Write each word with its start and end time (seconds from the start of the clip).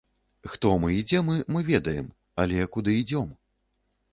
Хто 0.53 0.69
мы 0.85 0.89
і 0.99 1.03
дзе 1.11 1.21
мы, 1.27 1.35
мы 1.55 1.61
ведаем, 1.67 2.09
але 2.45 2.67
куды 2.77 2.97
ідзём? 3.03 3.29